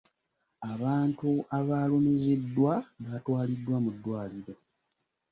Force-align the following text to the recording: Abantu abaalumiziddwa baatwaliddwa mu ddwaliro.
Abantu 0.73 1.29
abaalumiziddwa 1.57 2.73
baatwaliddwa 3.03 3.75
mu 3.83 3.91
ddwaliro. 3.95 4.53